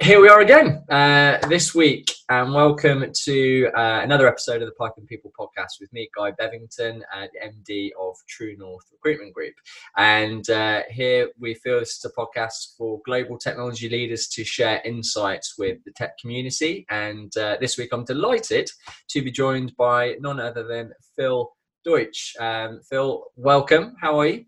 [0.00, 4.74] here we are again uh, this week, and welcome to uh, another episode of the
[4.74, 9.54] Pike and People podcast with me, Guy Bevington, uh, MD of True North Recruitment Group.
[9.96, 14.80] And uh, here we feel this is a podcast for global technology leaders to share
[14.84, 16.86] insights with the tech community.
[16.90, 18.70] And uh, this week, I'm delighted
[19.08, 21.50] to be joined by none other than Phil
[21.84, 22.36] Deutsch.
[22.38, 23.96] Um, Phil, welcome.
[24.00, 24.44] How are you?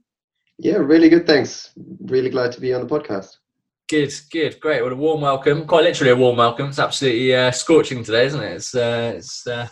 [0.59, 1.27] Yeah, really good.
[1.27, 1.71] Thanks.
[2.03, 3.39] Really glad to be on the podcast.
[3.91, 4.83] Good, good, great.
[4.83, 6.69] Well, a warm welcome, quite literally a warm welcome.
[6.69, 8.53] It's absolutely uh, scorching today, isn't it?
[8.53, 9.67] It's uh, it's uh,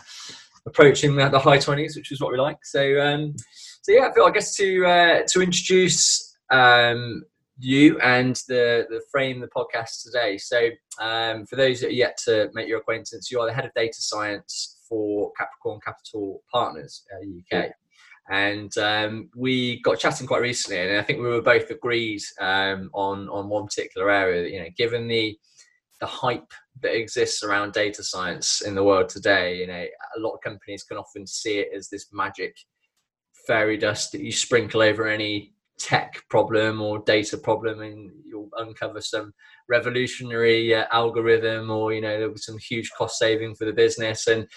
[0.65, 2.57] approaching the, the high twenties, which is what we like.
[2.65, 3.33] So, um,
[3.81, 7.23] so yeah, Phil, I guess to uh, to introduce um,
[7.59, 10.37] you and the the frame the podcast today.
[10.37, 10.67] So,
[10.99, 13.73] um, for those that are yet to make your acquaintance, you are the head of
[13.73, 17.05] data science for Capricorn Capital Partners
[17.53, 17.71] UK.
[18.29, 22.91] And um, we got chatting quite recently, and I think we were both agreed um,
[22.93, 24.47] on on one particular area.
[24.47, 25.37] You know, given the
[25.99, 29.83] the hype that exists around data science in the world today, you know,
[30.17, 32.55] a lot of companies can often see it as this magic
[33.47, 39.01] fairy dust that you sprinkle over any tech problem or data problem, and you'll uncover
[39.01, 39.33] some
[39.67, 44.27] revolutionary uh, algorithm, or you know, there'll be some huge cost saving for the business
[44.27, 44.47] and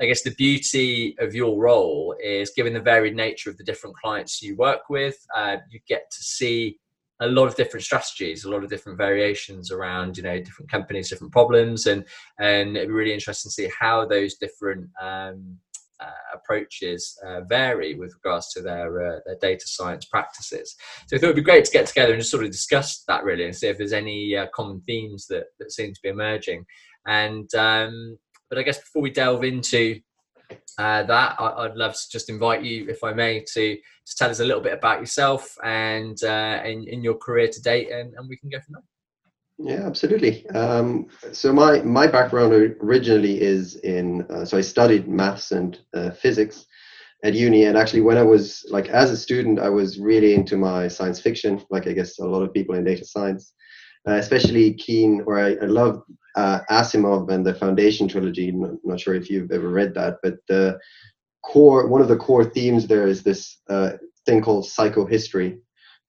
[0.00, 3.96] I guess the beauty of your role is given the varied nature of the different
[3.96, 6.78] clients you work with, uh, you get to see
[7.20, 11.08] a lot of different strategies, a lot of different variations around, you know, different companies,
[11.08, 12.04] different problems, and
[12.40, 15.56] and it'd be really interesting to see how those different um,
[16.00, 20.74] uh, approaches uh, vary with regards to their uh, their data science practices.
[21.06, 23.24] So I thought it'd be great to get together and just sort of discuss that
[23.24, 26.64] really, and see if there's any uh, common themes that that seem to be emerging.
[27.06, 28.18] And um,
[28.52, 29.98] but I guess before we delve into
[30.76, 34.28] uh, that, I, would love to just invite you, if I may, to, to tell
[34.28, 38.36] us a little bit about yourself and uh, your career to date, and, and we
[38.36, 39.74] can go from there.
[39.74, 40.46] Yeah, absolutely.
[40.50, 46.10] Um, so my my background originally is in uh, so I studied maths and uh,
[46.10, 46.66] physics
[47.24, 50.58] at uni, and actually when I was like as a student, I was really into
[50.58, 53.54] my science fiction, like I guess a lot of people in data science.
[54.06, 56.02] Uh, especially keen, or I, I love
[56.36, 58.48] uh, Asimov and the Foundation trilogy.
[58.48, 60.78] I'm not sure if you've ever read that, but the
[61.44, 63.92] core, one of the core themes there is this uh,
[64.26, 65.58] thing called psychohistory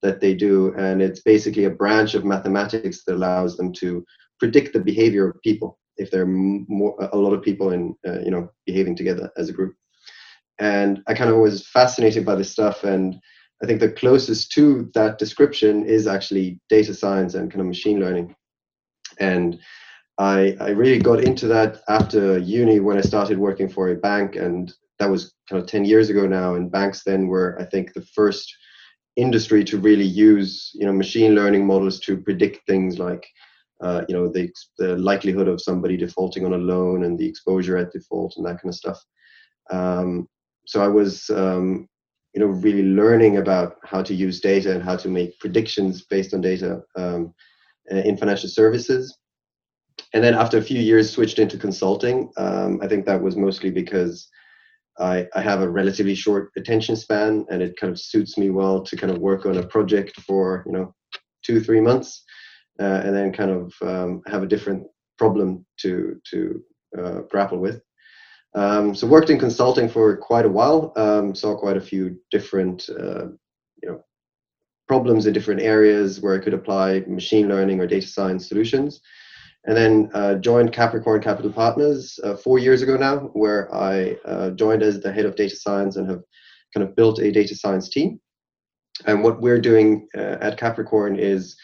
[0.02, 4.04] that they do, and it's basically a branch of mathematics that allows them to
[4.38, 8.20] predict the behavior of people if there are more, a lot of people in, uh,
[8.20, 9.74] you know, behaving together as a group.
[10.58, 13.16] And I kind of was fascinated by this stuff and
[13.62, 17.98] I think the closest to that description is actually data science and kind of machine
[17.98, 18.34] learning.
[19.18, 19.58] And
[20.18, 24.36] I, I really got into that after uni when I started working for a bank,
[24.36, 26.54] and that was kind of 10 years ago now.
[26.54, 28.54] And banks then were, I think, the first
[29.16, 33.24] industry to really use you know machine learning models to predict things like
[33.80, 37.76] uh, you know the, the likelihood of somebody defaulting on a loan and the exposure
[37.76, 39.00] at default and that kind of stuff.
[39.70, 40.28] Um,
[40.66, 41.88] so I was um,
[42.34, 46.34] you know really learning about how to use data and how to make predictions based
[46.34, 47.34] on data um,
[47.92, 49.16] uh, in financial services
[50.12, 53.70] and then after a few years switched into consulting um, i think that was mostly
[53.70, 54.28] because
[54.96, 58.80] I, I have a relatively short attention span and it kind of suits me well
[58.84, 60.94] to kind of work on a project for you know
[61.44, 62.22] two three months
[62.80, 64.86] uh, and then kind of um, have a different
[65.18, 66.62] problem to to
[66.96, 67.82] uh, grapple with
[68.54, 70.92] um, so worked in consulting for quite a while.
[70.96, 73.26] Um, saw quite a few different, uh,
[73.82, 74.04] you know,
[74.86, 79.00] problems in different areas where I could apply machine learning or data science solutions.
[79.66, 84.50] And then uh, joined Capricorn Capital Partners uh, four years ago now, where I uh,
[84.50, 86.22] joined as the head of data science and have
[86.74, 88.20] kind of built a data science team.
[89.06, 91.56] And what we're doing uh, at Capricorn is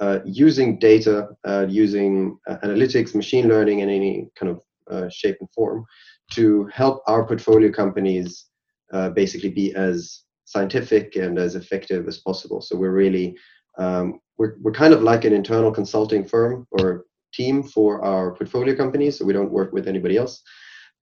[0.00, 1.28] uh, using data,
[1.68, 5.84] using analytics, machine learning in any kind of shape and form
[6.32, 8.46] to help our portfolio companies
[8.92, 12.60] uh, basically be as scientific and as effective as possible.
[12.60, 13.36] So we're really
[13.78, 18.74] um, we're we're kind of like an internal consulting firm or team for our portfolio
[18.74, 19.18] companies.
[19.18, 20.42] So we don't work with anybody else,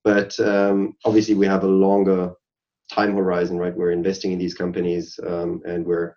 [0.05, 2.33] but um, obviously we have a longer
[2.91, 3.77] time horizon, right?
[3.77, 6.17] We're investing in these companies um, and we're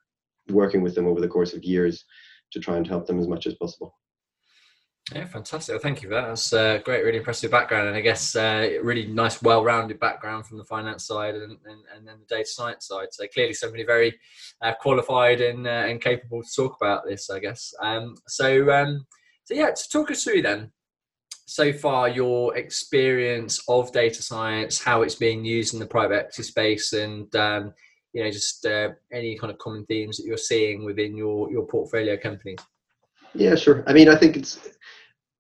[0.50, 2.06] working with them over the course of years
[2.52, 3.96] to try and help them as much as possible.
[5.14, 5.82] Yeah, fantastic.
[5.82, 6.28] Thank you for that.
[6.28, 10.46] That's a uh, great, really impressive background, and I guess uh, really nice, well-rounded background
[10.46, 13.08] from the finance side and, and, and then the data science side.
[13.12, 14.20] So clearly, somebody very
[14.62, 17.74] uh, qualified and uh, and capable to talk about this, I guess.
[17.82, 19.08] Um, so um,
[19.50, 20.72] so yeah, to talk us through then.
[21.48, 26.44] So far, your experience of data science, how it's being used in the private equity
[26.44, 27.74] space, and um,
[28.14, 31.66] you know, just uh, any kind of common themes that you're seeing within your your
[31.66, 32.60] portfolio companies.
[33.34, 33.84] Yeah, sure.
[33.88, 34.70] I mean, I think it's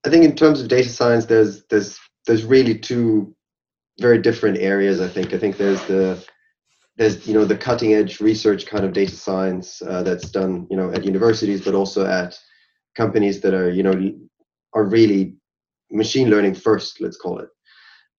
[0.03, 3.35] I think in terms of data science, there's there's there's really two
[4.01, 5.01] very different areas.
[5.01, 6.25] I think I think there's the
[6.97, 10.77] there's you know the cutting edge research kind of data science uh, that's done you
[10.77, 12.35] know at universities, but also at
[13.01, 13.95] companies that are you know
[14.73, 15.21] are really
[15.91, 17.01] machine learning first.
[17.01, 17.49] Let's call it.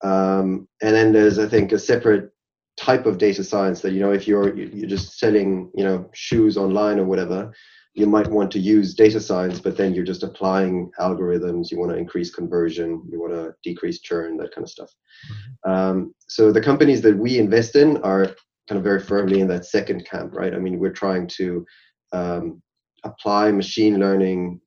[0.03, 2.31] Um, and then there's I think a separate
[2.77, 6.57] type of data science that you know if you're you're just selling you know shoes
[6.57, 7.53] online or whatever
[7.93, 11.91] you might want to use data science but then you're just applying algorithms you want
[11.91, 14.89] to increase conversion you want to decrease churn that kind of stuff
[15.67, 18.25] um, so the companies that we invest in are
[18.67, 21.65] kind of very firmly in that second camp right i mean we're trying to
[22.13, 22.61] um,
[23.03, 24.59] apply machine learning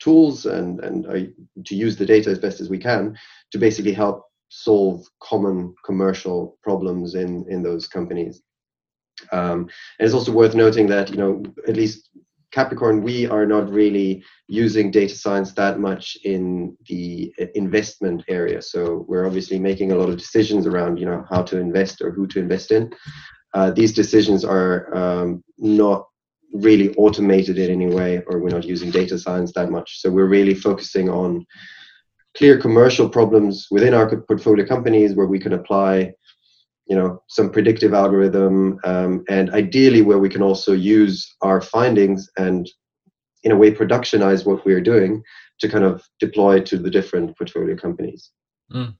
[0.00, 3.16] tools and and uh, to use the data as best as we can
[3.52, 8.42] to basically help solve common commercial problems in in those companies.
[9.32, 9.68] Um,
[9.98, 12.10] and it's also worth noting that you know at least
[12.50, 18.60] Capricorn, we are not really using data science that much in the investment area.
[18.60, 22.10] So we're obviously making a lot of decisions around you know how to invest or
[22.10, 22.92] who to invest in.
[23.54, 26.06] Uh, these decisions are um, not
[26.52, 30.00] really automated in any way, or we're not using data science that much.
[30.00, 31.46] So we're really focusing on
[32.36, 36.12] clear commercial problems within our portfolio companies where we can apply
[36.90, 42.28] you know some predictive algorithm um, and ideally where we can also use our findings
[42.36, 42.68] and
[43.44, 45.22] in a way productionize what we're doing
[45.60, 48.32] to kind of deploy to the different portfolio companies
[48.74, 48.92] mm.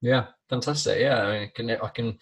[0.00, 2.18] yeah fantastic yeah I, mean, I can i can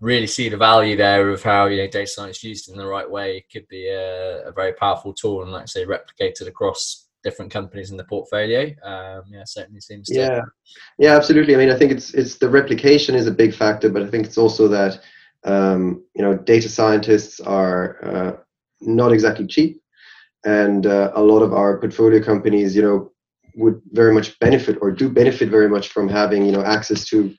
[0.00, 3.10] really see the value there of how you know data science used in the right
[3.10, 7.50] way could be a, a very powerful tool and like I say replicated across different
[7.50, 8.62] companies in the portfolio.
[8.84, 10.08] Um, yeah, certainly seems.
[10.08, 10.14] To...
[10.14, 10.40] Yeah,
[10.98, 11.54] yeah, absolutely.
[11.54, 14.26] I mean, I think it's it's the replication is a big factor, but I think
[14.26, 15.00] it's also that
[15.44, 18.32] um, you know data scientists are uh,
[18.80, 19.82] not exactly cheap,
[20.44, 23.12] and uh, a lot of our portfolio companies, you know,
[23.56, 27.34] would very much benefit or do benefit very much from having you know access to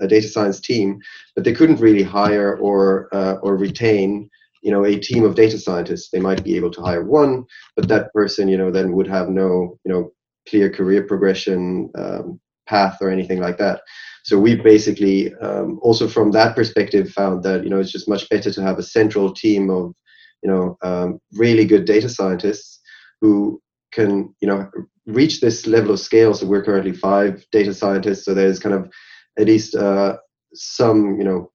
[0.00, 0.98] a data science team,
[1.34, 4.30] but they couldn't really hire or uh, or retain
[4.62, 6.10] you know a team of data scientists.
[6.10, 7.44] They might be able to hire one
[7.76, 10.10] but that person you know then would have no you know
[10.48, 13.82] clear career progression um, path or anything like that.
[14.24, 18.28] So we basically um, also from that perspective found that you know it's just much
[18.28, 19.94] better to have a central team of
[20.42, 22.80] you know um, really good data scientists
[23.20, 23.60] who
[23.92, 24.68] can you know
[25.06, 26.32] reach this level of scale.
[26.32, 28.24] So we're currently five data scientists.
[28.24, 28.90] So there's kind of
[29.38, 30.16] at least uh,
[30.54, 31.50] some you know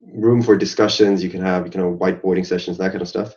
[0.00, 1.22] room for discussions.
[1.22, 3.34] You can have you know whiteboarding sessions, that kind of stuff,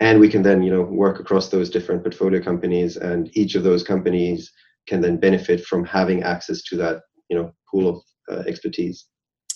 [0.00, 3.62] and we can then you know work across those different portfolio companies, and each of
[3.62, 4.50] those companies
[4.86, 9.06] can then benefit from having access to that you know pool of uh, expertise.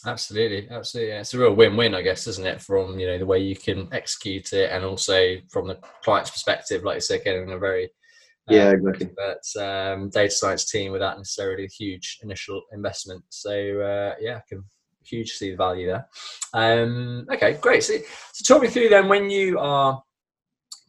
[0.04, 1.12] Absolutely, absolutely.
[1.12, 1.20] Yeah.
[1.20, 2.62] It's a real win-win, I guess, isn't it?
[2.62, 6.84] From you know the way you can execute it, and also from the client's perspective,
[6.84, 7.90] like you said, getting a very
[8.48, 9.10] yeah, um, exactly.
[9.16, 13.24] But um, data science team without necessarily a huge initial investment.
[13.28, 14.64] So uh, yeah, I can
[15.06, 16.06] huge see the value there.
[16.52, 17.82] Um, okay, great.
[17.82, 17.94] So,
[18.32, 20.02] so talk me through then when you are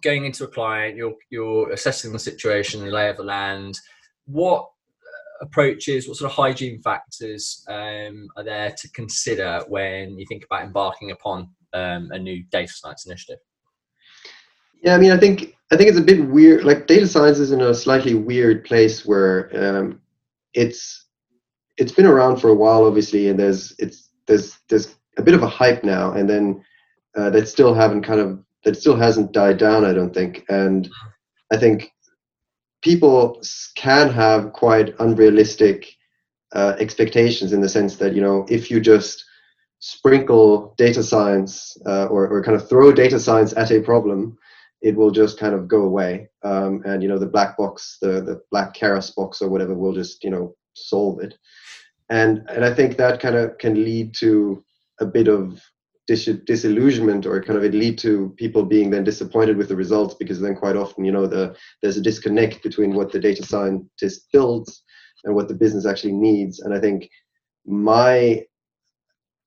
[0.01, 3.79] going into a client, you're you're assessing the situation, the lay of the land.
[4.25, 10.25] What uh, approaches, what sort of hygiene factors um, are there to consider when you
[10.27, 13.39] think about embarking upon um, a new data science initiative?
[14.81, 16.63] Yeah, I mean, I think I think it's a bit weird.
[16.63, 20.01] Like data science is in a slightly weird place where um,
[20.53, 21.05] it's
[21.77, 25.43] it's been around for a while, obviously, and there's it's there's there's a bit of
[25.43, 26.63] a hype now, and then
[27.17, 29.85] uh, that still haven't kind of that still hasn't died down.
[29.85, 30.89] I don't think, and
[31.51, 31.91] I think
[32.81, 33.41] people
[33.75, 35.87] can have quite unrealistic
[36.53, 39.25] uh, expectations in the sense that you know if you just
[39.79, 44.37] sprinkle data science uh, or, or kind of throw data science at a problem
[44.81, 46.29] it will just kind of go away.
[46.43, 49.93] Um, and you know the black box the, the black Keras box or whatever will
[49.93, 51.35] just you know solve it.
[52.09, 54.63] And and I think that kind of can lead to
[54.99, 55.61] a bit of
[56.07, 60.15] dis- disillusionment or kind of it lead to people being then disappointed with the results
[60.15, 64.27] because then quite often you know the there's a disconnect between what the data scientist
[64.31, 64.83] builds
[65.23, 66.59] and what the business actually needs.
[66.59, 67.09] And I think
[67.65, 68.43] my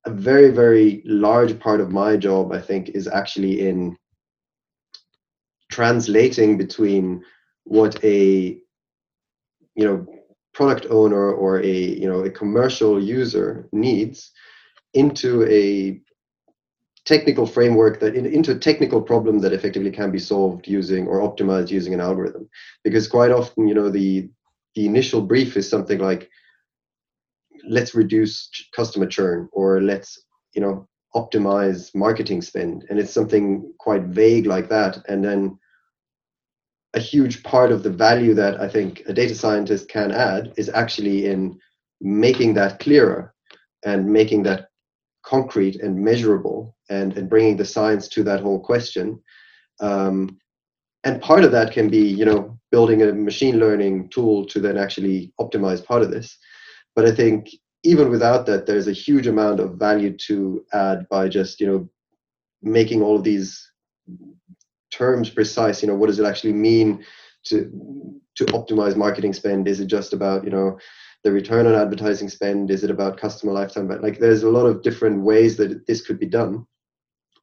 [0.06, 3.96] a very very large part of my job I think is actually in
[5.70, 7.24] translating between
[7.64, 8.58] what a
[9.74, 10.06] you know
[10.52, 14.32] product owner or a you know a commercial user needs
[14.94, 16.00] into a
[17.06, 21.70] technical framework that into a technical problem that effectively can be solved using or optimized
[21.70, 22.48] using an algorithm.
[22.84, 24.28] Because quite often you know the
[24.74, 26.28] the initial brief is something like
[27.68, 32.84] let's reduce customer churn or let's you know optimize marketing spend.
[32.88, 34.98] And it's something quite vague like that.
[35.08, 35.58] And then
[36.94, 40.68] a huge part of the value that I think a data scientist can add is
[40.68, 41.59] actually in
[42.00, 43.35] making that clearer
[43.85, 44.68] and making that
[45.25, 49.20] concrete and measurable and, and bringing the science to that whole question.
[49.80, 50.38] Um,
[51.04, 54.76] and part of that can be, you know, building a machine learning tool to then
[54.76, 56.37] actually optimize part of this.
[56.94, 57.49] But I think
[57.85, 61.88] even without that, there's a huge amount of value to add by just, you know,
[62.62, 63.70] making all of these
[64.90, 65.82] terms precise.
[65.82, 67.04] You know, what does it actually mean
[67.44, 67.70] to
[68.37, 69.68] to optimize marketing spend?
[69.68, 70.78] Is it just about, you know,
[71.25, 72.70] the return on advertising spend?
[72.70, 73.88] Is it about customer lifetime?
[73.88, 76.66] But like, there's a lot of different ways that this could be done,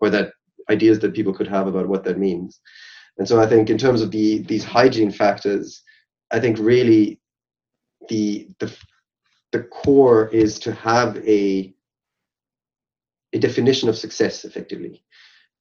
[0.01, 0.31] or that
[0.69, 2.59] ideas that people could have about what that means.
[3.17, 5.81] And so I think in terms of the these hygiene factors,
[6.31, 7.19] I think really
[8.09, 8.75] the the
[9.51, 11.73] the core is to have a
[13.33, 15.03] a definition of success effectively.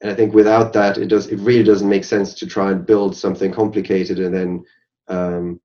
[0.03, 2.87] And I think without that, it does it really doesn't make sense to try and
[2.87, 4.65] build something complicated and then
[5.09, 5.61] um,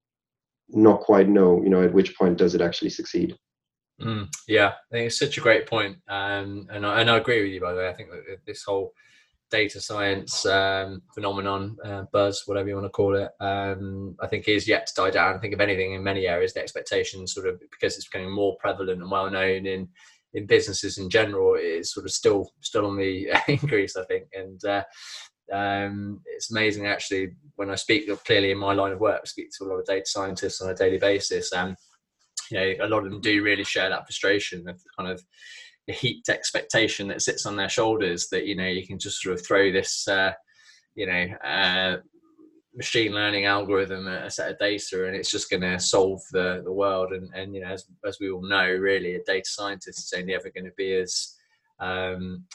[0.70, 3.36] not quite know, you know, at which point does it actually succeed.
[4.02, 5.98] Mm, yeah, I think it's such a great point.
[6.08, 7.90] Um, and, I, and I agree with you, by the way.
[7.90, 8.94] I think that this whole
[9.52, 14.48] data science um, phenomenon, uh, buzz, whatever you want to call it, um, I think
[14.48, 15.36] is yet to die down.
[15.36, 18.58] I think, if anything, in many areas, the expectations sort of because it's becoming more
[18.60, 19.90] prevalent and well known in
[20.34, 23.96] in businesses in general is sort of still still on the increase.
[23.96, 24.84] I think, and uh,
[25.52, 29.50] um, it's amazing actually when I speak clearly in my line of work, I speak
[29.58, 31.76] to a lot of data scientists on a daily basis, and
[32.50, 35.22] you know, a lot of them do really share that frustration of kind of
[35.88, 39.34] the heaped expectation that sits on their shoulders that you know you can just sort
[39.34, 40.32] of throw this uh,
[40.96, 41.98] you know uh,
[42.74, 46.72] machine learning algorithm a set of data and it's just going to solve the the
[46.72, 50.13] world and and you know as, as we all know really a data scientist is
[50.18, 51.36] only ever going to be as
[51.82, 52.46] um,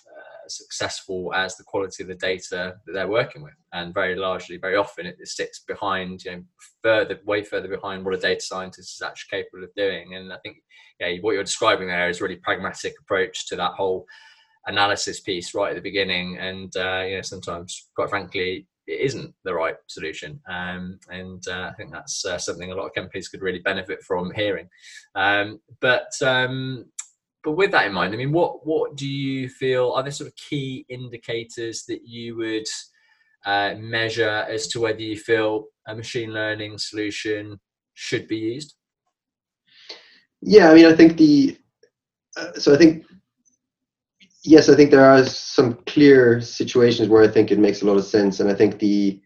[0.48, 3.54] successful as the quality of the data that they're working with.
[3.72, 6.42] And very largely, very often, it, sits behind, you know,
[6.82, 10.14] further, way further behind what a data scientist is actually capable of doing.
[10.14, 10.58] And I think,
[11.00, 14.06] yeah, what you're describing there is really pragmatic approach to that whole
[14.66, 16.38] analysis piece right at the beginning.
[16.38, 20.40] And uh, you know, sometimes, quite frankly, it isn't the right solution.
[20.48, 24.02] Um, and uh, I think that's uh, something a lot of companies could really benefit
[24.02, 24.68] from hearing.
[25.14, 26.86] Um, but um,
[27.42, 30.28] but with that in mind, I mean, what what do you feel are there sort
[30.28, 32.66] of key indicators that you would
[33.44, 37.60] uh, measure as to whether you feel a machine learning solution
[37.94, 38.74] should be used?
[40.42, 41.56] Yeah, I mean, I think the
[42.36, 43.04] uh, so I think
[44.46, 47.96] yes, I think there are some clear situations where I think it makes a lot
[47.96, 49.20] of sense, and I think the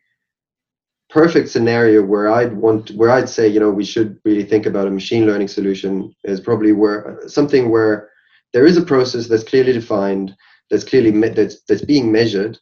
[1.11, 4.87] perfect scenario where I'd want where I'd say you know we should really think about
[4.87, 8.09] a machine learning solution is probably where something where
[8.53, 10.35] there is a process that's clearly defined
[10.71, 12.59] that's clearly me- that's that's being measured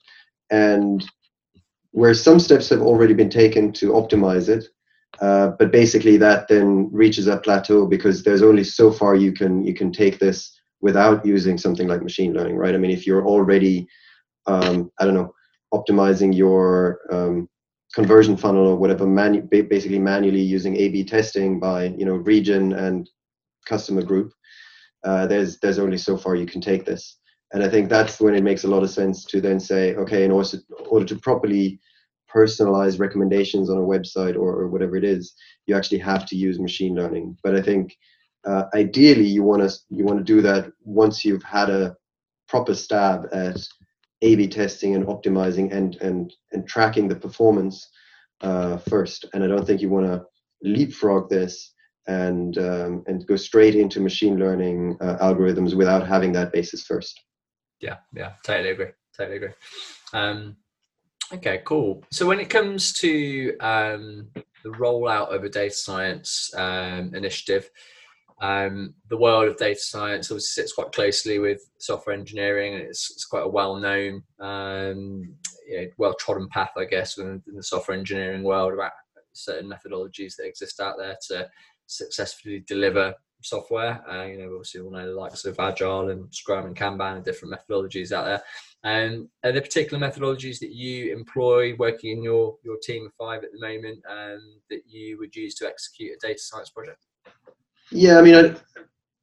[0.50, 1.04] and
[1.92, 4.64] where some steps have already been taken to optimize it
[5.20, 9.62] uh, but basically that then reaches a plateau because there's only so far you can
[9.62, 13.26] you can take this without using something like machine learning right i mean if you're
[13.26, 13.87] already
[14.47, 15.32] um, i don't know
[15.73, 17.49] optimizing your um,
[17.94, 23.08] conversion funnel or whatever, manu- basically manually using A/B testing by you know region and
[23.66, 24.32] customer group.
[25.04, 27.18] Uh, there's there's only so far you can take this,
[27.52, 30.25] and I think that's when it makes a lot of sense to then say, okay,
[30.25, 30.58] in order to,
[30.88, 31.78] order to properly
[32.35, 35.35] personalize recommendations on a website or, or whatever it is,
[35.66, 37.35] you actually have to use machine learning.
[37.42, 37.97] But I think
[38.47, 41.97] uh, ideally you want to you want to do that once you've had a
[42.49, 43.57] proper stab at
[44.23, 47.88] a/B testing and optimizing and and and tracking the performance
[48.40, 49.26] uh, first.
[49.33, 50.25] And I don't think you want to
[50.62, 51.75] leapfrog this
[52.07, 57.21] and um, and go straight into machine learning uh, algorithms without having that basis first.
[57.80, 58.90] Yeah, yeah, totally agree.
[59.16, 59.52] Totally agree.
[60.12, 60.57] Um,
[61.33, 62.04] okay, cool.
[62.11, 64.28] So when it comes to um,
[64.64, 67.71] the rollout of a data science um, initiative,
[68.40, 73.11] um, the world of data science obviously sits quite closely with software engineering, and it's,
[73.11, 75.35] it's quite a well-known, um,
[75.97, 78.92] well-trodden path, I guess, in, the software engineering world about
[79.33, 81.49] certain methodologies that exist out there to
[81.87, 84.02] successfully deliver software.
[84.09, 87.25] Uh, you know, obviously all know the likes of Agile and Scrum and Kanban and
[87.25, 88.42] different methodologies out there.
[88.85, 93.42] And are there particular methodologies that you employ working in your your team of five
[93.42, 94.40] at the moment, and
[94.71, 97.07] that you would use to execute a data science project?
[97.90, 98.54] Yeah, I mean, I,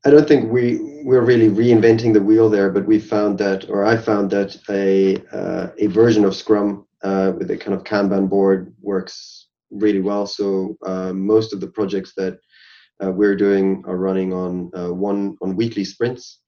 [0.06, 3.86] I don't think we we're really reinventing the wheel there, but we found that, or
[3.86, 8.28] I found that a uh, a version of Scrum uh, with a kind of Kanban
[8.28, 10.26] board works really well.
[10.26, 12.40] So uh, most of the projects that
[13.04, 16.40] uh, we're doing are running on uh, one on weekly sprints.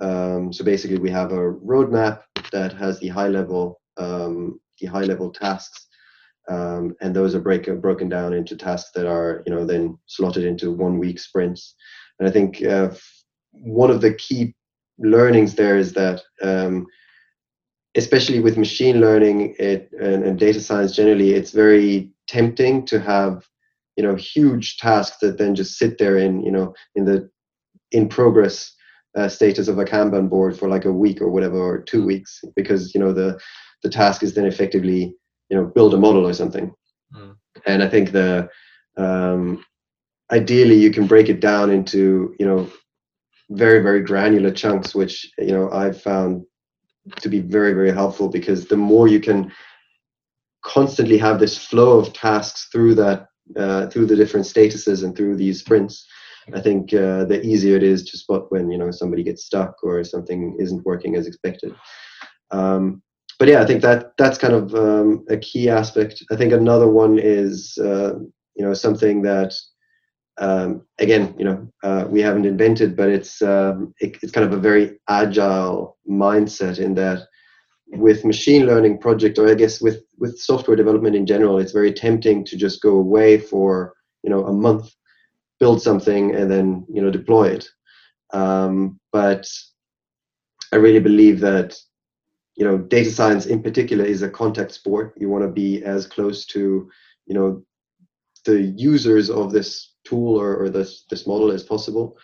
[0.00, 2.22] Um, so basically, we have a roadmap
[2.52, 5.86] that has the high level um, the high level tasks
[6.48, 10.44] um, and those are break, broken down into tasks that are you know then slotted
[10.44, 11.74] into one week sprints.
[12.18, 12.90] And I think uh,
[13.52, 14.54] one of the key
[14.98, 16.86] learnings there is that um,
[17.96, 23.44] especially with machine learning it, and, and, data science generally, it's very tempting to have
[23.96, 27.28] you know huge tasks that then just sit there in you know in the
[27.92, 28.72] in progress
[29.16, 32.40] uh, status of a Kanban board for like a week or whatever or two weeks
[32.56, 33.38] because you know the
[33.82, 35.14] the task is then effectively
[35.54, 36.74] you know build a model or something.
[37.14, 37.36] Mm.
[37.64, 38.48] And I think the
[38.96, 39.64] um,
[40.32, 42.68] ideally you can break it down into you know
[43.50, 46.44] very very granular chunks, which you know I've found
[47.20, 49.52] to be very very helpful because the more you can
[50.62, 55.36] constantly have this flow of tasks through that uh, through the different statuses and through
[55.36, 56.06] these sprints
[56.54, 59.74] i think uh, the easier it is to spot when you know somebody gets stuck
[59.82, 61.74] or something isn't working as expected
[62.50, 63.02] um,
[63.44, 66.24] but yeah i think that that's kind of um, a key aspect.
[66.32, 68.14] I think another one is uh,
[68.56, 69.52] you know something that
[70.38, 74.54] um, again you know uh, we haven't invented but it's um, it, it's kind of
[74.54, 77.28] a very agile mindset in that
[77.88, 81.92] with machine learning project or i guess with with software development in general it's very
[81.92, 84.90] tempting to just go away for you know a month
[85.60, 87.68] build something and then you know deploy it.
[88.32, 89.46] Um, but
[90.72, 91.76] i really believe that
[92.56, 95.14] you know data science in particular is a contact sport.
[95.18, 96.88] You want to be as close to
[97.26, 97.62] you know
[98.44, 102.16] the users of this tool or, or this this model as possible.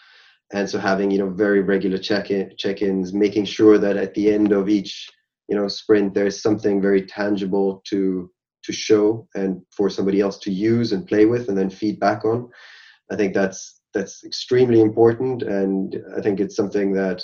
[0.53, 4.53] And so having you know very regular check-in check-ins making sure that at the end
[4.53, 5.09] of each
[5.49, 8.31] you know sprint there's something very tangible to
[8.63, 12.49] to show and for somebody else to use and play with and then feedback on.
[13.11, 15.43] I think that's that's extremely important.
[15.43, 17.21] And i think it's something that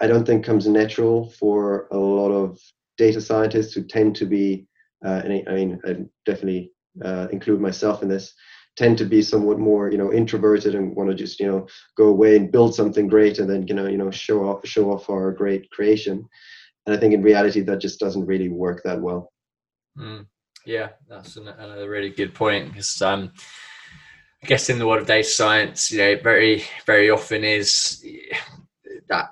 [0.00, 2.58] i don't think comes natural for a lot of
[2.98, 4.66] data scientists who tend to be
[5.04, 6.70] uh, and i mean i definitely
[7.04, 8.32] uh, include myself in this
[8.76, 11.66] tend to be somewhat more you know introverted and want to just you know
[11.96, 14.90] go away and build something great and then you know you know show off show
[14.92, 16.26] off our great creation
[16.86, 19.32] and I think in reality that just doesn't really work that well.
[19.98, 20.26] Mm,
[20.64, 23.32] yeah, that's another really good point because um,
[24.42, 28.04] I guess in the world of data science, you know, very very often is
[29.08, 29.30] that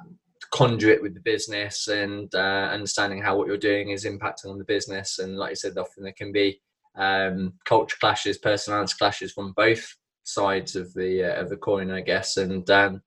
[0.55, 4.65] conduit with the business and uh, understanding how what you're doing is impacting on the
[4.65, 5.19] business.
[5.19, 6.61] And like you said, often there can be
[6.97, 9.85] um, culture clashes, personality clashes from both
[10.23, 12.37] sides of the uh, of the coin, I guess.
[12.37, 13.03] And um,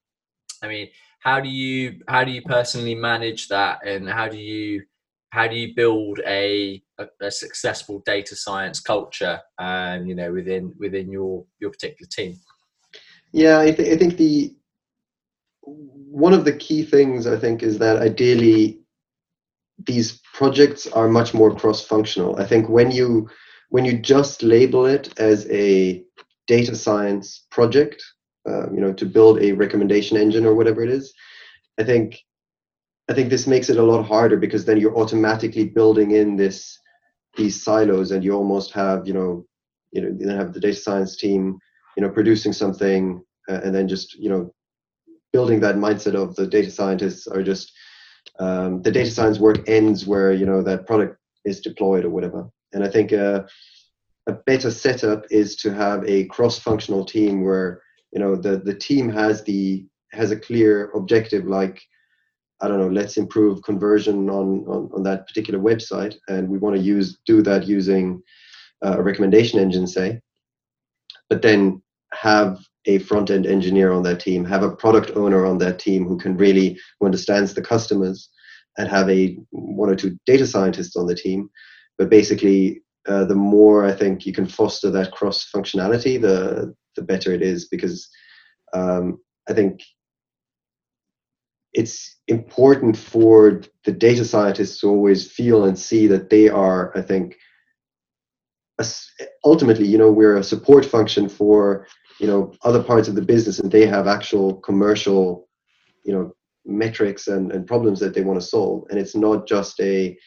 [0.61, 4.83] I mean, how do you how do you personally manage that and how do you
[5.29, 10.73] how do you build a, a, a successful data science culture um, you know within
[10.79, 12.35] within your your particular team
[13.33, 14.55] yeah I, th- I think the
[15.67, 18.79] one of the key things i think is that ideally
[19.85, 23.29] these projects are much more cross functional i think when you
[23.69, 26.03] when you just label it as a
[26.47, 28.01] data science project
[28.47, 31.13] um, you know, to build a recommendation engine or whatever it is.
[31.79, 32.17] I think
[33.09, 36.79] I think this makes it a lot harder because then you're automatically building in this
[37.35, 39.45] these silos, and you almost have you know
[39.91, 41.57] you know you have the data science team
[41.95, 44.53] you know producing something, uh, and then just you know
[45.37, 47.71] building that mindset of the data scientists are just
[48.39, 51.13] um, the data science work ends where you know that product
[51.45, 52.41] is deployed or whatever.
[52.73, 53.43] And I think uh,
[54.31, 57.69] a better setup is to have a cross-functional team where
[58.13, 59.85] you know the the team has the
[60.19, 61.77] has a clear objective like
[62.61, 66.75] I don't know, let's improve conversion on, on, on that particular website, and we want
[66.75, 68.05] to use do that using
[68.83, 70.19] uh, a recommendation engine, say.
[71.29, 75.59] But then have a front end engineer on that team, have a product owner on
[75.59, 78.29] that team who can really who understands the customers,
[78.77, 81.49] and have a one or two data scientists on the team.
[81.97, 87.01] But basically, uh, the more I think you can foster that cross functionality, the the
[87.03, 88.09] better it is because
[88.73, 89.19] um,
[89.49, 89.81] I think
[91.73, 97.01] it's important for the data scientists to always feel and see that they are, I
[97.01, 97.37] think,
[99.43, 101.87] ultimately, you know, we're a support function for,
[102.19, 105.47] you know, other parts of the business and they have actual commercial,
[106.03, 106.31] you know,
[106.65, 108.85] metrics and, and problems that they want to solve.
[108.89, 110.17] And it's not just a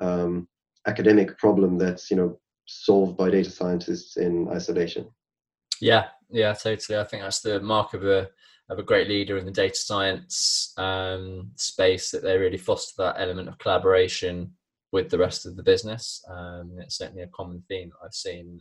[0.00, 0.48] um,
[0.86, 5.08] academic problem that's, you know, solved by data scientists in isolation.
[5.80, 6.98] Yeah, yeah, totally.
[6.98, 8.28] I think that's the mark of a
[8.70, 13.16] of a great leader in the data science um, space that they really foster that
[13.18, 14.52] element of collaboration
[14.92, 16.22] with the rest of the business.
[16.28, 18.60] Um, it's certainly a common theme that I've seen.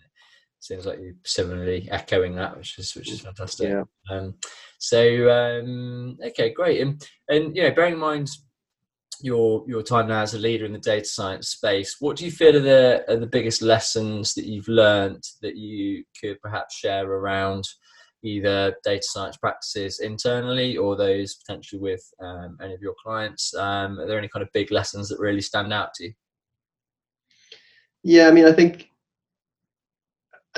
[0.59, 3.69] Seems like you're similarly echoing that, which is which is fantastic.
[3.69, 3.83] Yeah.
[4.09, 4.35] Um,
[4.79, 6.81] so um, okay, great.
[6.81, 8.29] And and you know, bearing in mind
[9.21, 12.31] your your time now as a leader in the data science space, what do you
[12.31, 17.09] feel are the are the biggest lessons that you've learned that you could perhaps share
[17.09, 17.63] around
[18.23, 23.53] either data science practices internally or those potentially with um, any of your clients?
[23.55, 26.13] Um, are there any kind of big lessons that really stand out to you?
[28.03, 28.89] Yeah, I mean, I think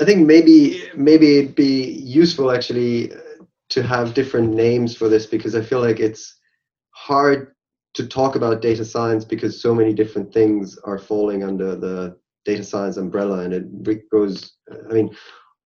[0.00, 3.18] I think maybe maybe it'd be useful actually uh,
[3.70, 6.38] to have different names for this because I feel like it's
[6.90, 7.54] hard
[7.94, 12.64] to talk about data science because so many different things are falling under the data
[12.64, 15.14] science umbrella and it goes uh, i mean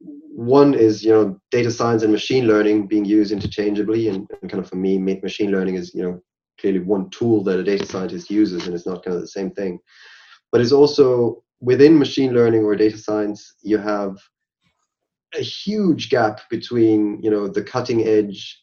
[0.01, 4.63] one is you know data science and machine learning being used interchangeably and, and, kind
[4.63, 6.21] of for me machine learning is you know
[6.61, 9.51] clearly one tool that a data scientist uses and it's not kind of the same
[9.51, 9.79] thing.
[10.53, 14.17] But it's also within machine learning or data science you have
[15.35, 18.63] a huge gap between you know the cutting edge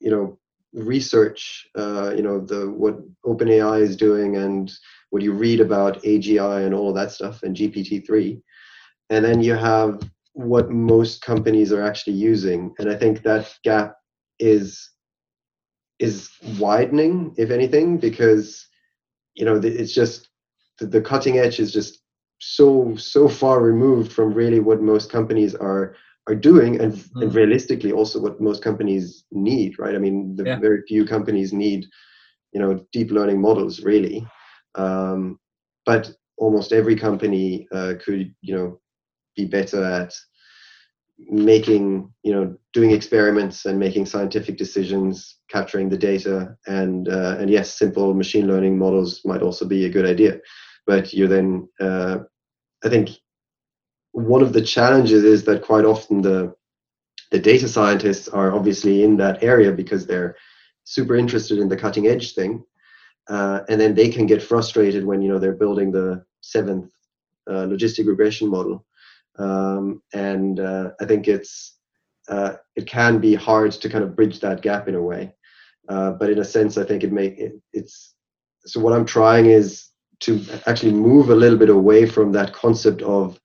[0.00, 0.38] you know
[0.72, 4.72] research, uh, you know, the what OpenAI is doing and
[5.10, 8.40] what you read about AGI and all that stuff and GPT-3.
[9.10, 10.00] And then you have
[10.34, 12.74] what most companies are actually using.
[12.78, 13.96] And I think that gap
[14.38, 14.90] is
[15.98, 18.66] is widening, if anything, because
[19.34, 20.28] you know it's just
[20.78, 22.02] the cutting edge is just
[22.38, 25.94] so so far removed from really what most companies are
[26.28, 27.22] are doing and, mm.
[27.22, 30.58] and realistically also what most companies need right i mean the yeah.
[30.58, 31.84] very few companies need
[32.52, 34.26] you know deep learning models really
[34.74, 35.38] um,
[35.84, 38.78] but almost every company uh, could you know
[39.36, 40.14] be better at
[41.18, 47.50] making you know doing experiments and making scientific decisions capturing the data and uh, and
[47.50, 50.38] yes simple machine learning models might also be a good idea
[50.88, 52.18] but you're then uh,
[52.84, 53.10] i think
[54.12, 56.52] one of the challenges is that quite often the
[57.30, 60.34] the data scientists are obviously in that area because they're
[60.84, 62.64] super interested in the cutting edge thing
[63.28, 66.90] uh, and then they can get frustrated when you know they're building the seventh
[67.48, 68.84] uh, logistic regression model.
[69.38, 71.76] Um, and uh, i think it's
[72.28, 75.32] uh, it can be hard to kind of bridge that gap in a way.
[75.88, 78.14] Uh, but in a sense i think it may it, it's
[78.66, 79.87] so what i'm trying is
[80.20, 83.38] to actually move a little bit away from that concept of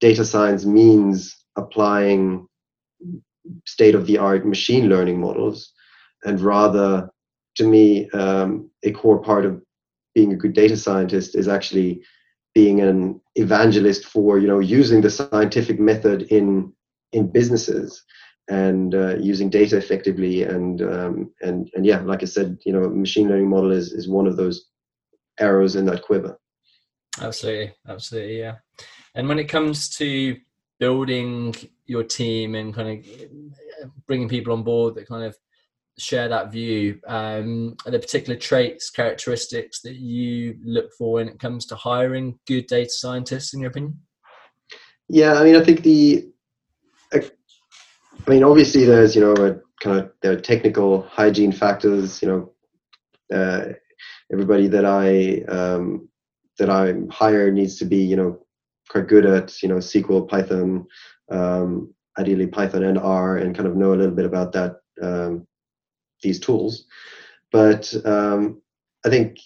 [0.00, 2.46] data science means applying
[3.66, 5.72] state of the art machine learning models
[6.24, 7.08] and rather
[7.56, 9.60] to me um, a core part of
[10.14, 12.00] being a good data scientist is actually
[12.54, 16.72] being an evangelist for you know using the scientific method in
[17.12, 18.02] in businesses
[18.48, 22.88] and uh, using data effectively and um, and and yeah like i said you know
[22.88, 24.71] machine learning model is is one of those
[25.40, 26.38] arrows in that quiver
[27.20, 28.56] absolutely absolutely yeah
[29.14, 30.36] and when it comes to
[30.80, 31.54] building
[31.86, 35.36] your team and kind of bringing people on board that kind of
[35.98, 41.38] share that view, um, are there particular traits, characteristics that you look for when it
[41.38, 43.98] comes to hiring good data scientists, in your opinion?
[45.08, 46.30] Yeah, I mean, I think the,
[47.12, 47.20] I
[48.26, 53.36] mean, obviously there's, you know, a kind of there are technical hygiene factors, you know,
[53.36, 53.72] uh,
[54.32, 56.08] everybody that I um,
[56.58, 58.38] that I hire needs to be, you know,
[58.88, 60.86] quite good at you know SQL, Python,
[61.30, 65.46] um, ideally Python and R, and kind of know a little bit about that um,
[66.22, 66.86] these tools.
[67.50, 68.60] But um,
[69.04, 69.38] I think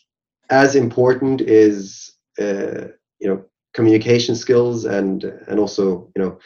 [0.51, 3.45] as important is uh, you know
[3.75, 6.39] communication skills and and also you know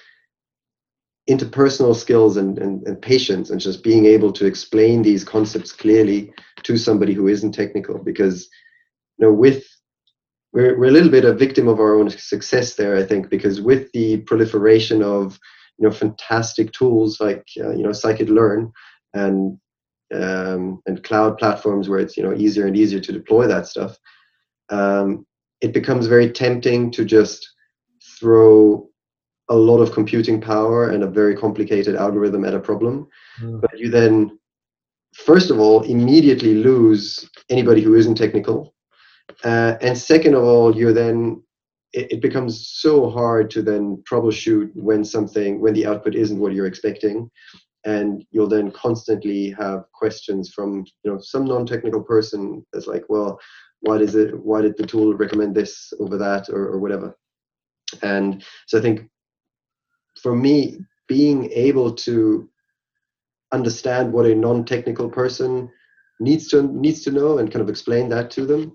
[1.30, 6.32] interpersonal skills and, and, and patience and just being able to explain these concepts clearly
[6.64, 8.48] to somebody who isn't technical because
[9.16, 9.64] you know with
[10.52, 13.60] we're, we're a little bit a victim of our own success there, I think, because
[13.60, 15.38] with the proliferation of
[15.78, 18.72] you know fantastic tools like uh, you know scikit-learn
[19.14, 19.58] and
[20.12, 23.96] um, and cloud platforms where it's you know easier and easier to deploy that stuff,
[24.70, 25.24] um,
[25.60, 27.48] it becomes very tempting to just
[28.18, 28.89] throw
[29.50, 33.06] a lot of computing power and a very complicated algorithm at a problem.
[33.40, 33.60] Mm.
[33.60, 34.38] But you then,
[35.14, 38.74] first of all, immediately lose anybody who isn't technical
[39.44, 41.42] uh, and second of all, you're then
[41.92, 46.52] it, it, becomes so hard to then troubleshoot when something when the output isn't what
[46.52, 47.30] you're expecting,
[47.84, 53.40] and you'll then constantly have questions from you know some non-technical person that's like, well,
[53.80, 54.38] why does it?
[54.38, 57.16] Why did the tool recommend this over that or, or whatever?
[58.02, 59.08] And so I think
[60.22, 60.78] for me,
[61.08, 62.48] being able to
[63.52, 65.68] understand what a non-technical person
[66.20, 68.72] needs to needs to know and kind of explain that to them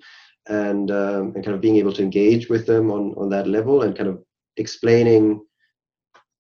[0.47, 3.83] and um, and kind of being able to engage with them on on that level
[3.83, 4.21] and kind of
[4.57, 5.41] explaining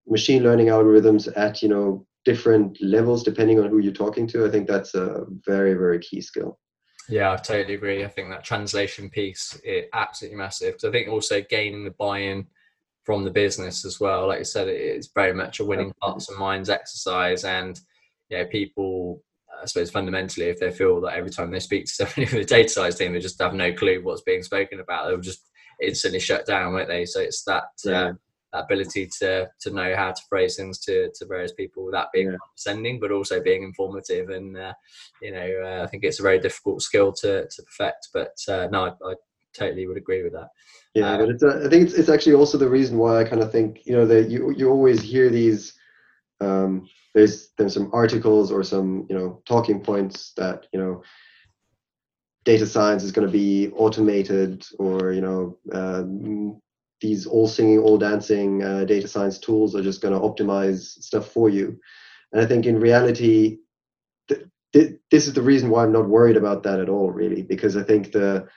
[0.07, 4.49] machine learning algorithms at you know different levels depending on who you're talking to i
[4.49, 6.59] think that's a very very key skill
[7.07, 8.03] Yeah, I totally agree.
[8.03, 12.47] I think that translation piece is absolutely massive because I think also gaining the buy-in
[13.05, 14.27] from the business as well.
[14.27, 17.79] Like you said, it's very much a winning hearts and minds exercise, and
[18.29, 19.21] yeah, people.
[19.61, 22.43] I suppose fundamentally, if they feel that every time they speak to somebody with a
[22.43, 25.49] data science team, they just have no clue what's being spoken about, they'll just
[25.81, 27.05] instantly shut down, won't they?
[27.05, 28.09] So it's that yeah.
[28.09, 28.13] uh,
[28.59, 32.37] ability to to know how to phrase things to, to various people that being yeah.
[32.55, 34.73] sending but also being informative and uh,
[35.21, 38.67] you know uh, i think it's a very difficult skill to, to perfect but uh,
[38.71, 39.13] no I, I,
[39.57, 40.49] totally would agree with that
[40.93, 43.23] yeah um, but it's, uh, i think it's, it's actually also the reason why i
[43.23, 45.73] kind of think you know that you you always hear these
[46.41, 51.01] um, there's there's some articles or some you know talking points that you know
[52.43, 56.03] data science is going to be automated or you know uh,
[57.01, 61.29] these all singing, all dancing uh, data science tools are just going to optimize stuff
[61.29, 61.77] for you.
[62.31, 63.57] And I think in reality,
[64.29, 67.43] th- th- this is the reason why I'm not worried about that at all, really,
[67.43, 68.47] because I think the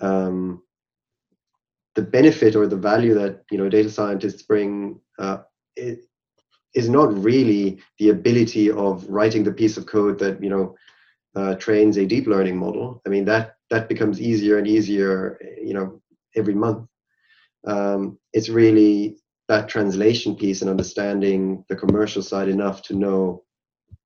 [0.00, 0.62] um,
[1.94, 5.38] the benefit or the value that you know data scientists bring uh,
[5.76, 10.74] is not really the ability of writing the piece of code that you know
[11.34, 13.00] uh, trains a deep learning model.
[13.06, 16.00] I mean that that becomes easier and easier, you know,
[16.36, 16.86] every month
[17.66, 19.16] um, it's really
[19.48, 23.42] that translation piece and understanding the commercial side enough to know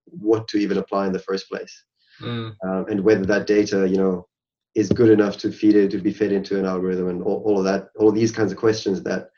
[0.06, 1.84] what to even apply in the first place
[2.20, 2.52] mm.
[2.64, 4.26] um, and whether that data you know
[4.74, 7.58] is good enough to feed it to be fed into an algorithm and all, all
[7.58, 9.30] of that all of these kinds of questions that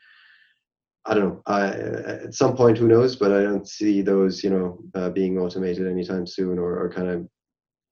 [1.05, 1.67] i don't know I,
[2.25, 5.87] at some point who knows but i don't see those you know uh, being automated
[5.87, 7.27] anytime soon or, or kind of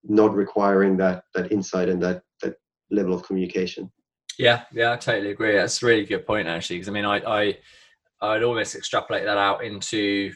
[0.03, 2.55] not requiring that that insight and that that
[2.91, 3.91] level of communication
[4.37, 5.55] yeah, yeah, I totally agree.
[5.55, 7.57] That's a really good point actually, because I mean, I, I,
[8.21, 10.33] I'd almost extrapolate that out into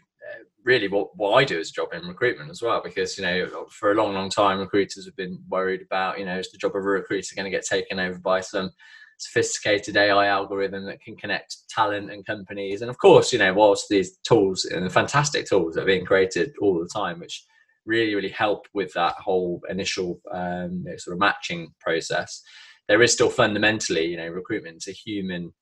[0.66, 3.68] really what, what I do as a job in recruitment as well, because you know,
[3.70, 6.72] for a long, long time, recruiters have been worried about, you know, is the job
[6.76, 8.72] of a recruiter going to get taken over by some
[9.18, 12.82] sophisticated AI algorithm that can connect talent and companies?
[12.82, 16.52] And of course, you know, whilst these tools and the fantastic tools are being created
[16.60, 17.46] all the time, which
[17.86, 22.42] really, really help with that whole initial um, sort of matching process
[22.88, 25.54] there is still fundamentally, you know, recruitment is a human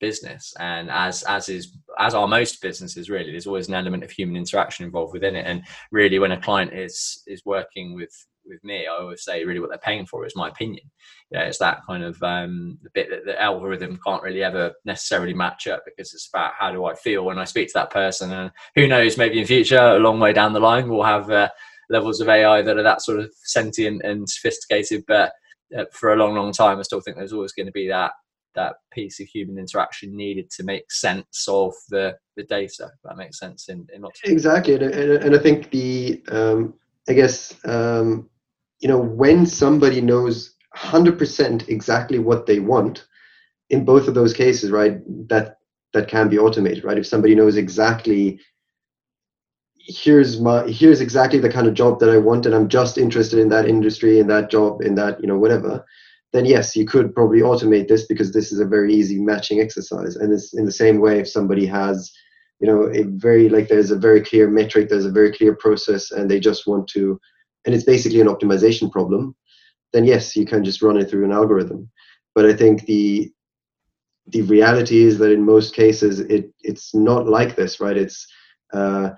[0.00, 4.10] business, and as as is as are most businesses, really, there's always an element of
[4.10, 5.46] human interaction involved within it.
[5.46, 8.12] And really, when a client is is working with
[8.46, 10.90] with me, I always say really what they're paying for is my opinion.
[11.30, 15.34] yeah it's that kind of um, the bit that the algorithm can't really ever necessarily
[15.34, 18.32] match up because it's about how do I feel when I speak to that person,
[18.32, 21.48] and who knows, maybe in future, a long way down the line, we'll have uh,
[21.90, 25.32] levels of AI that are that sort of sentient and sophisticated, but
[25.76, 28.12] uh, for a long, long time, I still think there's always going to be that
[28.54, 32.90] that piece of human interaction needed to make sense of the the data.
[33.04, 36.74] that makes sense in, in lots exactly, and, and, and I think the um,
[37.08, 38.28] I guess um,
[38.80, 43.06] you know when somebody knows hundred percent exactly what they want
[43.70, 45.00] in both of those cases, right?
[45.28, 45.58] That
[45.92, 46.98] that can be automated, right?
[46.98, 48.40] If somebody knows exactly
[49.90, 53.38] here's my here's exactly the kind of job that I want and I'm just interested
[53.38, 55.84] in that industry in that job in that you know whatever
[56.32, 60.16] then yes you could probably automate this because this is a very easy matching exercise.
[60.16, 62.10] And it's in the same way if somebody has
[62.60, 66.10] you know a very like there's a very clear metric there's a very clear process
[66.10, 67.18] and they just want to
[67.64, 69.34] and it's basically an optimization problem
[69.92, 71.90] then yes you can just run it through an algorithm.
[72.34, 73.30] But I think the
[74.26, 77.96] the reality is that in most cases it it's not like this right?
[77.96, 78.26] It's
[78.72, 79.10] uh,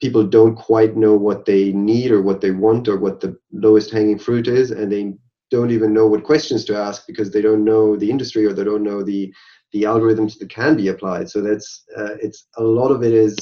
[0.00, 3.90] people don't quite know what they need or what they want or what the lowest
[3.90, 5.14] hanging fruit is and they
[5.50, 8.64] don't even know what questions to ask because they don't know the industry or they
[8.64, 9.32] don't know the
[9.72, 11.28] the algorithms that can be applied.
[11.28, 13.36] So that's uh, it's a lot of it is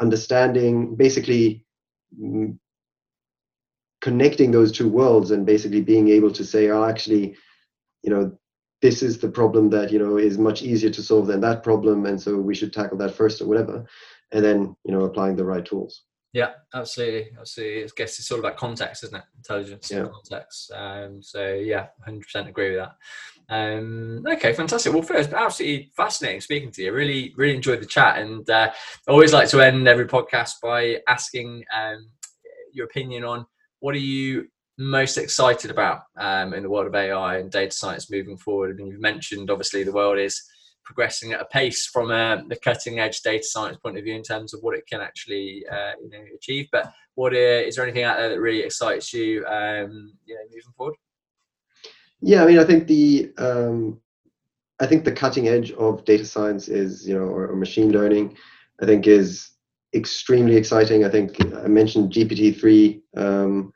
[0.00, 1.64] understanding basically
[2.18, 2.56] mm,
[4.00, 7.36] connecting those two worlds and basically being able to say oh actually
[8.02, 8.36] you know
[8.82, 12.04] this is the problem that you know is much easier to solve than that problem
[12.04, 13.86] and so we should tackle that first or whatever
[14.32, 17.84] and then you know applying the right tools yeah absolutely absolutely.
[17.84, 19.24] I guess it's all about context isn't it?
[19.36, 20.06] Intelligence yeah.
[20.12, 20.72] context.
[20.74, 23.54] Um, so yeah 100% agree with that.
[23.54, 24.92] Um, okay fantastic.
[24.92, 26.92] Well first absolutely fascinating speaking to you.
[26.92, 28.70] Really really enjoyed the chat and uh,
[29.08, 32.08] i always like to end every podcast by asking um,
[32.72, 33.46] your opinion on
[33.80, 34.46] what are you
[34.78, 38.70] most excited about um, in the world of ai and data science moving forward?
[38.70, 40.42] I mean you've mentioned obviously the world is
[40.84, 44.22] progressing at a pace from a, the cutting edge data science point of view in
[44.22, 46.68] terms of what it can actually uh, you know achieve.
[46.72, 50.42] But what uh, is there anything out there that really excites you, um, you know,
[50.44, 50.94] moving forward?
[52.20, 54.00] Yeah, I mean, I think the um,
[54.80, 58.36] I think the cutting edge of data science is you know or, or machine learning.
[58.80, 59.50] I think is
[59.94, 61.04] extremely exciting.
[61.04, 63.02] I think I mentioned GPT three.
[63.16, 63.72] Um,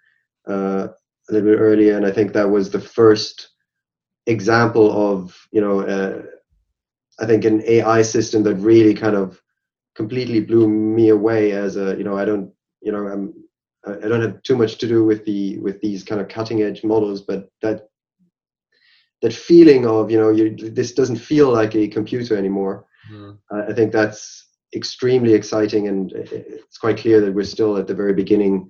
[0.49, 0.89] uh,
[1.29, 3.49] a little bit earlier, and I think that was the first
[4.27, 6.23] example of you know uh,
[7.19, 9.41] I think an AI system that really kind of
[9.95, 12.53] completely blew me away as a you know I don't
[12.83, 13.35] you know I'm
[13.87, 16.83] I don't have too much to do with the with these kind of cutting edge
[16.83, 17.89] models, but that
[19.23, 22.87] that feeling of you know you, this doesn't feel like a computer anymore.
[23.11, 23.39] Mm.
[23.51, 28.13] I think that's extremely exciting, and it's quite clear that we're still at the very
[28.13, 28.69] beginning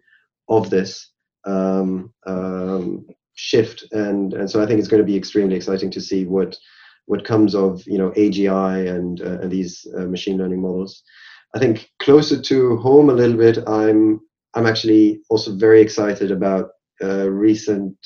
[0.49, 1.11] of this
[1.47, 6.01] um, um, shift, and and so I think it's going to be extremely exciting to
[6.01, 6.57] see what
[7.07, 11.03] what comes of you know AGI and uh, and these uh, machine learning models.
[11.55, 14.21] I think closer to home a little bit, I'm
[14.55, 16.71] I'm actually also very excited about
[17.03, 17.97] uh, recent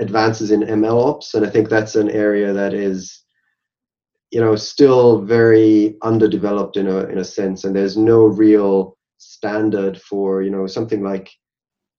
[0.00, 3.22] advances in ML ops, and I think that's an area that is
[4.30, 10.00] you know still very underdeveloped in a in a sense, and there's no real standard
[10.00, 11.30] for you know something like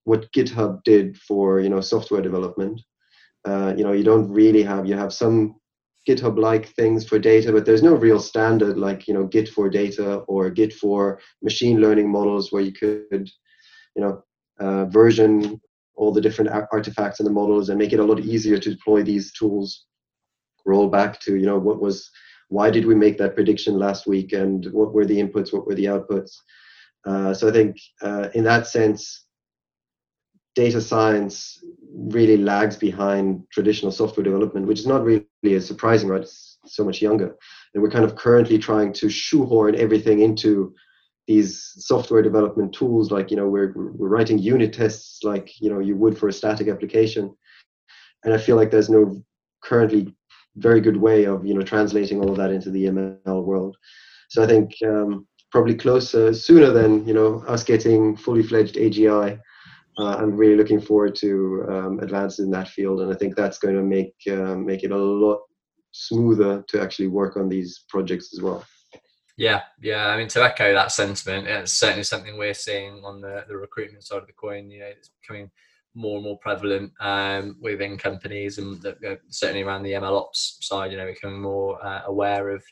[0.06, 2.82] what GitHub did for you know software development.
[3.48, 5.56] Uh, you know you don't really have you have some
[6.08, 9.70] GitHub like things for data, but there's no real standard like you know Git for
[9.70, 13.30] data or Git for machine learning models where you could
[13.96, 14.24] you know
[14.60, 15.60] uh, version
[15.96, 19.02] all the different artifacts and the models and make it a lot easier to deploy
[19.02, 19.86] these tools.
[20.66, 22.10] Roll back to you know what was
[22.50, 25.76] why did we make that prediction last week and what were the inputs, what were
[25.76, 26.32] the outputs.
[27.06, 29.25] Uh, so I think uh, in that sense,
[30.56, 31.64] data science
[31.94, 36.22] really lags behind traditional software development, which is not really surprising, right?
[36.22, 37.36] It's so much younger.
[37.74, 40.74] And we're kind of currently trying to shoehorn everything into
[41.28, 45.80] these software development tools, like, you know, we're, we're writing unit tests like, you know,
[45.80, 47.36] you would for a static application.
[48.24, 49.22] And I feel like there's no
[49.64, 50.14] currently
[50.58, 53.76] very good way of, you know, translating all of that into the ML world.
[54.30, 59.40] So I think um, probably closer, sooner than, you know, us getting fully fledged AGI
[59.98, 63.58] uh, I'm really looking forward to um, advances in that field, and I think that's
[63.58, 65.40] going to make uh, make it a lot
[65.92, 68.66] smoother to actually work on these projects as well.
[69.38, 70.08] Yeah, yeah.
[70.08, 74.04] I mean, to echo that sentiment, it's certainly something we're seeing on the, the recruitment
[74.04, 74.70] side of the coin.
[74.70, 75.52] You know, it's becoming
[75.94, 80.92] more and more prevalent um, within companies, and the, certainly around the ML ops side.
[80.92, 82.64] You know, becoming more uh, aware of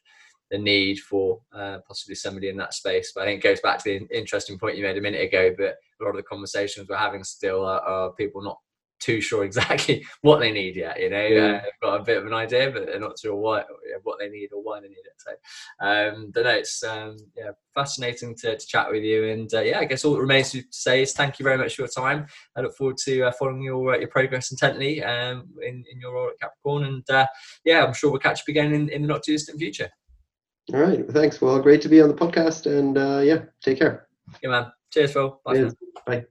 [0.53, 3.11] the need for uh, possibly somebody in that space.
[3.13, 5.51] But I think it goes back to the interesting point you made a minute ago.
[5.57, 8.57] But a lot of the conversations we're having still are, are people not
[8.99, 10.99] too sure exactly what they need yet.
[10.99, 11.41] You know, yeah.
[11.41, 13.65] uh, they've got a bit of an idea, but they're not sure what
[14.03, 15.13] what they need or why they need it.
[15.17, 15.31] So,
[15.85, 19.29] um, but no, it's um, yeah, fascinating to, to chat with you.
[19.29, 21.75] And uh, yeah, I guess all that remains to say is thank you very much
[21.75, 22.27] for your time.
[22.55, 26.13] I look forward to uh, following your uh, your progress intently um, in in your
[26.13, 26.83] role at Capricorn.
[26.85, 27.25] And uh,
[27.65, 29.89] yeah, I'm sure we'll catch up again in, in the not too distant future.
[30.71, 31.05] All right.
[31.09, 31.41] Thanks.
[31.41, 32.65] Well, great to be on the podcast.
[32.65, 34.07] And uh, yeah, take care.
[34.41, 34.71] Yeah, man.
[34.91, 35.41] Cheers, Phil.
[35.43, 35.69] Bye.
[36.05, 36.25] Bye.